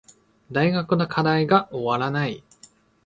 [0.51, 2.43] 大学の課題が終わらない